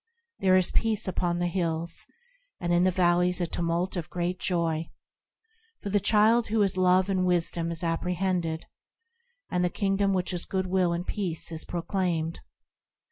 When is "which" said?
10.11-10.33